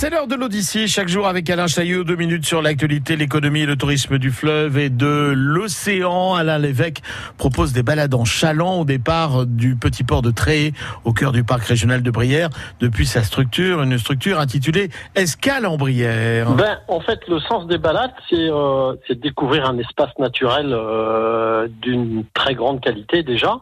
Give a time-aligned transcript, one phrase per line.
[0.00, 3.66] C'est l'heure de l'Odyssée, chaque jour avec Alain Chaillot, deux minutes sur l'actualité, l'économie et
[3.66, 6.36] le tourisme du fleuve et de l'océan.
[6.36, 7.02] Alain Lévesque
[7.36, 10.72] propose des balades en chaland au départ du petit port de Tréé,
[11.04, 12.48] au cœur du parc régional de Brière,
[12.80, 16.50] depuis sa structure, une structure intitulée Escale en Brière.
[16.52, 22.24] Ben, en fait, le sens des balades, c'est euh, découvrir un espace naturel euh, d'une
[22.32, 23.58] très grande qualité déjà.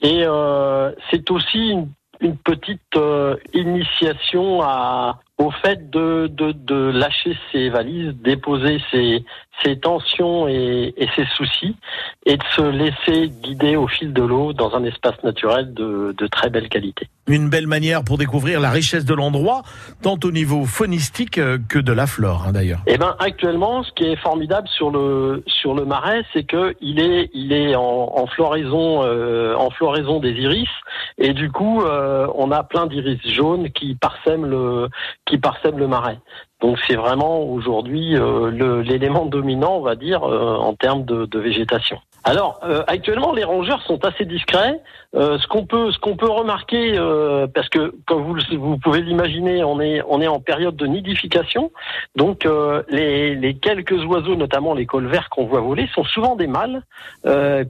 [0.00, 1.88] Et euh, c'est aussi une,
[2.20, 9.24] une petite euh, initiation à, au fait de, de, de lâcher ses valises, déposer ses,
[9.62, 11.76] ses tensions et, et ses soucis,
[12.26, 16.26] et de se laisser guider au fil de l'eau dans un espace naturel de, de
[16.26, 17.08] très belle qualité.
[17.26, 19.62] Une belle manière pour découvrir la richesse de l'endroit,
[20.02, 22.80] tant au niveau phonistique euh, que de la flore hein, d'ailleurs.
[22.86, 27.00] Eh ben actuellement, ce qui est formidable sur le sur le marais, c'est que il
[27.00, 30.68] est il est en, en floraison euh, en floraison des iris
[31.18, 34.88] et du coup euh, on a plein d'iris jaunes qui parsèment le
[35.28, 36.18] qui parsèment le marais.
[36.60, 41.98] Donc c'est vraiment aujourd'hui euh, l'élément dominant, on va dire, euh, en termes de végétation.
[42.28, 44.82] Alors euh, actuellement, les rongeurs sont assez discrets.
[45.14, 49.00] Euh, ce qu'on peut, ce qu'on peut remarquer, euh, parce que comme vous, vous pouvez
[49.00, 51.72] l'imaginer, on est en période de nidification.
[52.16, 52.46] Donc
[52.90, 56.82] les, quelques oiseaux, notamment les colverts qu'on voit voler, sont souvent des mâles,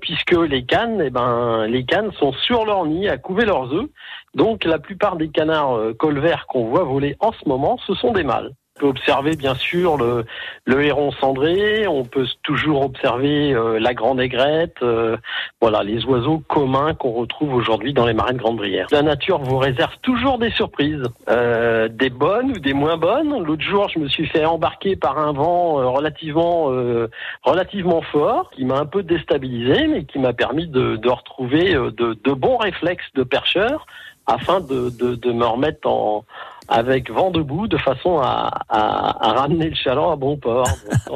[0.01, 3.89] puisque les cannes, eh ben les cannes sont sur leur nid à couver leurs œufs.
[4.35, 8.13] Donc la plupart des canards euh, colverts qu'on voit voler en ce moment, ce sont
[8.13, 8.53] des mâles.
[8.79, 10.25] On peut observer bien sûr le,
[10.65, 15.17] le héron cendré, on peut toujours observer euh, la grande aigrette, euh,
[15.61, 18.87] voilà les oiseaux communs qu'on retrouve aujourd'hui dans les marais de Grande-Brière.
[18.93, 23.43] La nature vous réserve toujours des surprises, euh, des bonnes ou des moins bonnes.
[23.43, 27.11] L'autre jour, je me suis fait embarquer par un vent euh, relativement euh,
[27.43, 31.91] relativement fort qui m'a un peu déstabilisé, mais qui m'a permis de, de retrouver euh,
[31.91, 33.87] de, de bons réflexes de percheur
[34.29, 36.25] afin de, de, de me remettre en
[36.69, 40.69] avec vent debout de façon à, à, à ramener le chaland à bon port.